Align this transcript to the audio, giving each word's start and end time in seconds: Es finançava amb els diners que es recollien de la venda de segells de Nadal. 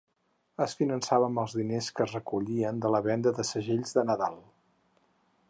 Es 0.63 0.71
finançava 0.77 1.27
amb 1.27 1.41
els 1.41 1.53
diners 1.59 1.89
que 1.99 2.05
es 2.07 2.15
recollien 2.17 2.81
de 2.87 2.93
la 2.97 3.03
venda 3.09 3.35
de 3.41 3.47
segells 3.53 3.95
de 4.01 4.07
Nadal. 4.13 4.43